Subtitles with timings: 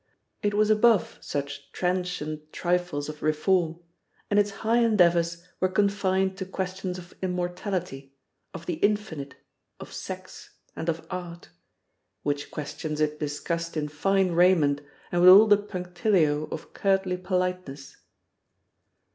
[0.41, 3.79] It was above such transient trifles of reform,
[4.31, 8.15] and its high endeavours were confined to questions of immortality,
[8.51, 9.35] of the infinite,
[9.79, 11.49] of sex, and of art:
[12.23, 17.95] which questions it discussed in fine raiment and with all the punctilio of courtly politeness.